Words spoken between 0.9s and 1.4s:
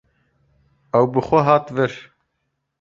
Ew bi xwe